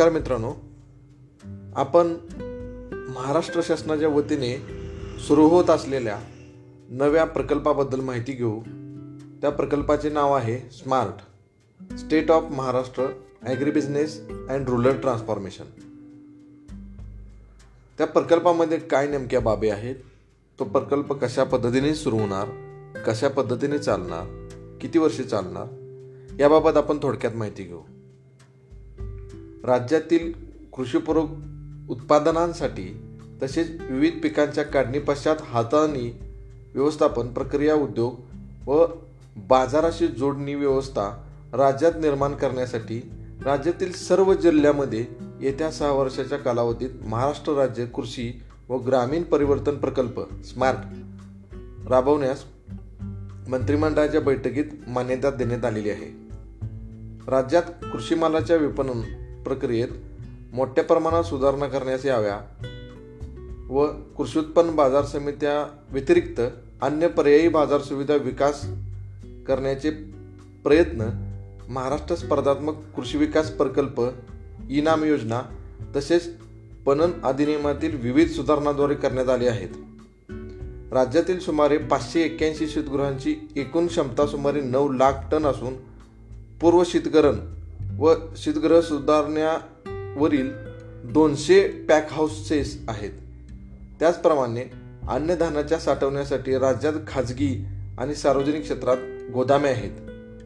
[0.00, 0.52] नमस्कार मित्रांनो.
[1.76, 2.16] आपण
[3.14, 4.62] महाराष्ट्र शासनाच्या वतीने
[5.28, 6.18] सुरू होत असलेल्या
[6.88, 8.60] नव्या प्रकल्पाबद्दल माहिती घेऊ.
[9.40, 11.16] त्या प्रकल्पाचे नाव आहे smart
[11.94, 13.06] state of Maharashtra
[13.42, 15.64] agri business and rural transformation.
[17.98, 19.96] त्या प्रकल्पामध्ये काय नेमक्या बाबी आहेत?
[20.58, 22.48] तो प्रकल्प कशा पद्धतीने सुरू होणार?
[23.06, 24.48] कशा पद्धतीने चालणार?
[24.80, 25.66] किती वर्षे चालणार?
[26.40, 27.80] याबाबत आपण थोडक्यात माहिती घेऊ.
[29.70, 30.32] राज्यातील
[30.72, 31.26] कृषीपूरक
[31.90, 33.00] उत्पादनांसाठी
[33.42, 36.18] तसेच विविध पिकांच्या काढणी पश्चात हाताळणी
[36.74, 38.14] व्यवस्थापन प्रक्रिया उद्योग
[38.66, 38.86] व
[39.36, 43.10] बाजाराशी जोडणी व्यवस्था राज्यात निर्माण करण्यासाठी
[43.44, 45.06] राज्यातील सर्व जिल्ह्यामध्ये
[45.40, 50.78] येत्या सहा वर्षाच्या कालावधीत महाराष्ट्र राज्य कृषी व ग्रामीण परिवर्तन प्रकल्प स्मार्ट
[51.88, 52.44] राबवण्यास
[53.48, 56.28] मंत्रिमंडळाच्या बैठकीत मान्यता देण्यात आलेली आहे.
[57.26, 59.88] राज्यात कृषी मालाच्या विपणन प्रक्रियेत
[60.52, 62.38] मोठ्या प्रमाणात सुधारणा करण्यास याव्या
[63.70, 63.86] व
[64.18, 66.40] कृषी उत्पन्न बाजार समित्या व्यतिरिक्त
[66.82, 68.66] अन्य पर्यायी बाजार सुविधा विकास
[69.46, 69.90] करण्याचे
[70.64, 71.08] प्रयत्न
[71.68, 74.02] महाराष्ट्र स्पर्धात्मक कृषी विकास प्रकल्प
[74.70, 75.42] इनाम योजना
[75.96, 76.36] तसेच
[76.86, 79.68] पणन अधिनियमातील विविध सुधारणाद्वारे करण्यात आले आहेत.
[80.92, 85.74] राज्यातील सुमारे पाचशे एक्क्याऐंशी शीतगृहांची एकूण क्षमता सुमारे नऊ लाख टन असून
[86.60, 87.59] पूर्व शीतकरण
[88.00, 90.50] व शीतगृह सुधारण्यावरील
[91.12, 93.10] दोनशे पॅक हाऊसेस आहेत.
[94.00, 94.64] त्याचप्रमाणे
[95.08, 97.66] अन्नधान्याच्या साठवण्यासाठी राज्यात खाजगी
[97.98, 98.96] आणि सार्वजनिक क्षेत्रात
[99.34, 99.90] गोदामे आहेत.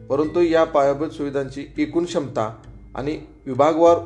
[0.09, 2.55] परंतु या पायाभूत सुविधांची एकूण क्षमता
[2.95, 3.97] आणि विभागवार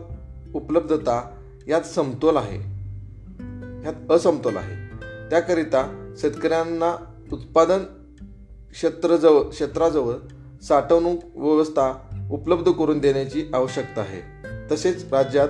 [0.56, 1.36] उपलब्धता
[1.68, 2.58] यात समतोल आहे.
[3.86, 4.76] यात असमतोल आहे.
[5.30, 7.80] त्याकरिता शेतकऱ्यांना उत्पादन
[8.72, 10.14] क्षेत्रजवळ क्षेत्राजवळ
[10.62, 14.22] साठवणूक व्यवस्था उपलब्ध करून देण्याची आवश्यकता आहे.
[14.72, 15.48] तसेच राज्यात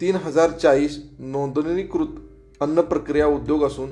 [0.00, 2.06] तीन हजार चाळीस नोंदणीकृत
[2.60, 3.90] अन्न प्रक्रिया उद्योग असून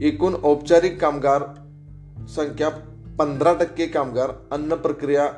[0.00, 1.42] एकूण औपचारिक कामगार
[2.28, 2.68] संख्या
[3.18, 5.28] पंधरा टक्के कामगार अन्न प्रक्रिया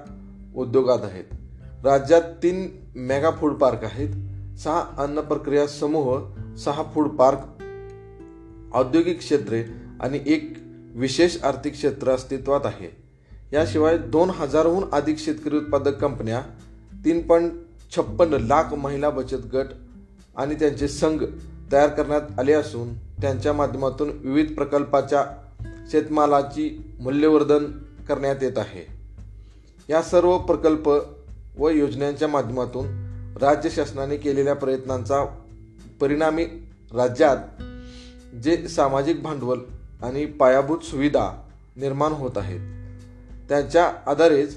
[0.56, 1.24] उद्योगात आहेत.
[1.84, 4.08] राज्यात तीन मेगा फूड पार्क आहेत.
[4.58, 6.20] सहा अन्न प्रक्रिया समूह
[6.56, 7.38] सहा फूड पार्क
[8.74, 9.64] औद्योगिक क्षेत्रे
[10.00, 10.54] आणि एक
[10.94, 13.07] विशेष आर्थिक क्षेत्र अस्तित्वात आहे.
[13.52, 16.42] याशिवाय दोन हजारहून अधिक शेतकरी उत्पादक कंपन्या
[17.04, 17.52] तीन पॉईंट
[17.96, 19.66] छप्पन्न लाख महिला बचत गट
[20.36, 21.24] आणि त्यांचे संघ
[21.72, 25.24] तयार करण्यात आले असून त्यांच्या माध्यमातून विविध प्रकल्पाच्या
[25.90, 27.64] शेतमालाची मूल्यवर्धन
[28.08, 28.86] करण्यात येत आहे.
[29.88, 30.88] या सर्व प्रकल्प
[31.58, 32.86] व योजनांच्या माध्यमातून
[33.40, 35.24] राज्य शासनाने केलेल्या प्रयत्नांचा
[36.00, 36.44] परिणामी
[36.94, 37.62] राज्यात
[38.34, 39.58] जे सामाजिक भांडवल
[40.02, 41.42] आणि पायाभूत सुविधा
[41.76, 42.77] निर्माण होत आहेत
[43.48, 44.56] त्यांच्या आधारेच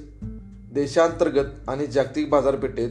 [0.73, 2.89] देशांतर्गत आणि जागतिक बाजारपेठेत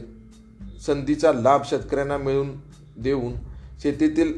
[0.81, 2.49] संधीचा लाभ शेतकऱ्यांना मिळवून
[2.97, 3.33] देऊन
[3.83, 4.33] शेतीतील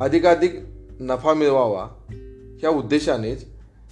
[0.00, 0.54] अधिकाधिक
[1.00, 1.84] नफा मिळवावा
[2.60, 3.44] ह्या उद्देशानेच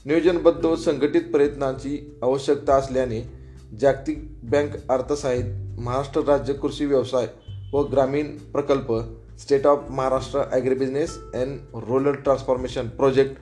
[0.04, 3.20] नियोजनबद्ध व संघटित प्रयत्नांची आवश्यकता असल्याने
[3.80, 4.18] जागतिक
[4.50, 7.26] बँक अर्थसाहित्य महाराष्ट्र राज्य कृषी व्यवसाय
[7.72, 8.92] व ग्रामीण प्रकल्प
[9.38, 13.36] state of Maharashtra agri business and rural transformation project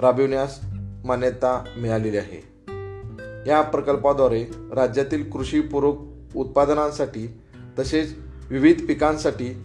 [0.00, 0.60] राबविण्यास
[1.04, 2.51] मान्यता मिळालेली आहे.
[3.46, 5.94] या प्रकल्पाद्वारे राज्यातील कृषीपूरक
[6.36, 7.34] उत्पादनांसाठी
[7.78, 8.14] तसेच
[8.50, 9.62] विविध पिकांसाठी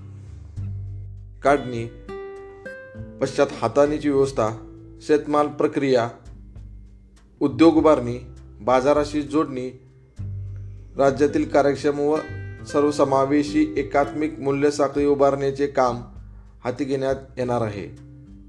[1.44, 1.86] काढणी
[3.22, 4.50] पश्चात हाताळणीची व्यवस्था
[5.02, 6.10] शेतमाल प्रक्रिया
[7.40, 8.20] उद्योग उभारणी
[8.62, 9.80] बाजाराशी जोडणी
[10.98, 12.18] राज्यातील कार्यक्षम व
[12.68, 16.02] सर्वसमावेशी एकात्मिक मूल्य साखळी उभारण्याचे काम
[16.64, 17.88] हाती घेण्यात येणार आहे.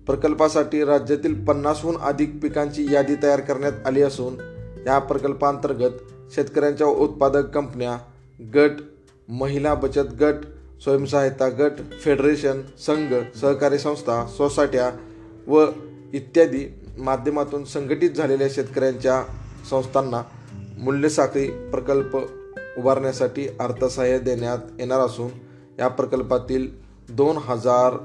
[0.06, 4.57] प्रकल्पासाठी राज्यातील पन्नासहून अधिक पिकांची यादी तयार करण्यात आली असून
[4.88, 5.90] या प्रकल्पांतर्गत
[6.34, 7.96] शेतकऱ्यांच्या उत्पादक कंपन्या
[8.54, 8.80] गट
[9.28, 10.44] महिला बचत गट
[10.82, 14.90] स्वयंसहायता गट फेडरेशन संघ सहकारी संस्था सोसायट्या
[15.46, 15.64] व
[16.12, 16.64] इत्यादी
[16.98, 19.22] माध्यमातून संघटित झालेल्या शेतकऱ्यांच्या
[19.70, 20.22] संस्थांना
[20.78, 22.16] मूल्यसाखळी प्रकल्प
[22.78, 25.28] उभारण्यासाठी अर्थसहाय्य देण्यात येणार असून
[25.78, 26.68] या प्रकल्पातील
[27.10, 27.96] दोन हजार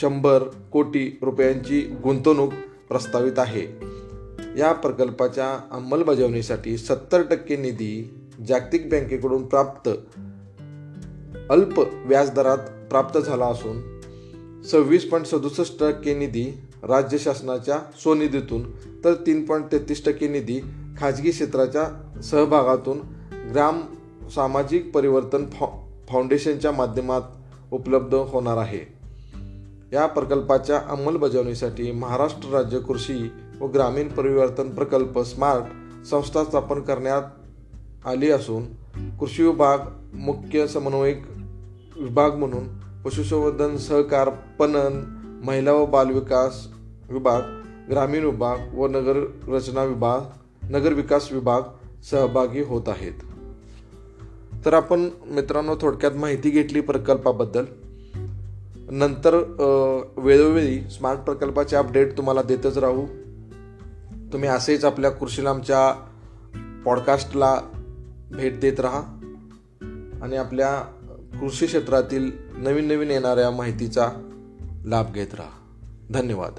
[0.00, 0.42] शंभर
[0.72, 2.52] कोटी रुपयांची गुंतवणूक
[2.88, 3.91] प्रस्तावित आहे.
[4.58, 8.14] या प्रकल्पाच्या अंमलबजावणीसाठी सत्तर टक्के निधी
[8.48, 9.88] जागतिक बँकेकडून प्राप्त
[11.50, 12.58] अल्प व्याजदरात
[12.90, 14.02] प्राप्त झाला असून
[14.62, 16.44] सव्वीस पॉईंट सदुसष्ट टक्के निधी
[16.82, 18.70] राज्य शासनाच्या स्वनिधीतून
[19.04, 20.60] तर तीन पॉईंट तेहतीस टक्के निधी
[20.98, 22.98] खाजगी क्षेत्राच्या सहभागातून
[23.52, 23.80] ग्राम
[24.34, 27.22] सामाजिक परिवर्तन फा फाउंडेशनच्या माध्यमात
[27.72, 29.02] उपलब्ध होणार आहे.
[29.92, 35.64] या प्रकल्पाच्या अंमलबजावणीसाठी महाराष्ट्र राज्य कृषी व ग्रामीण परिवर्तन प्रकल्प स्मार्ट
[36.06, 37.22] संस्था स्थापन करण्यात
[38.06, 38.64] आली असून
[39.18, 39.78] कृषी विभाग
[40.14, 41.22] मुख्य समन्वयक
[41.96, 42.66] विभाग म्हणून
[43.04, 45.04] पशुसंवर्धन सहकार पणन
[45.44, 46.66] महिला व बालविकास
[47.10, 47.40] विभाग
[47.90, 50.20] ग्रामीण विभाग व नगर रचना विभाग
[50.70, 51.62] नगर विकास विभाग
[52.10, 53.12] सहभागी होत आहेत.
[54.64, 57.64] तर आपण मित्रांनो थोडक्यात माहिती घेतली प्रकल्पाबद्दल.
[58.90, 59.34] नंतर
[60.16, 63.06] वेळोवेळी स्मार्ट प्रकल्पाचे अपडेट तुम्हाला देतच राहू.
[64.32, 66.08] तुम्ही असेच आपल्या कृषीलामच्या
[66.84, 67.60] पॉडकास्टला
[68.30, 69.00] भेट देत राहा
[70.22, 70.80] आणि आपल्या
[71.40, 74.10] कृषी क्षेत्रातील नवीन नवीन येणाऱ्या माहितीचा
[74.84, 75.50] लाभ घेत राहा.
[76.10, 76.52] धन्यवाद.